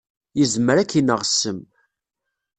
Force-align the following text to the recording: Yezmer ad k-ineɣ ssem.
Yezmer 0.39 0.75
ad 0.77 0.87
k-ineɣ 0.89 1.21
ssem. 1.25 1.59